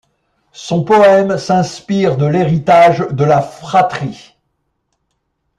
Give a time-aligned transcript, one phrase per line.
[0.55, 4.35] Son poème s’inspire de l'héritage de la fratrie.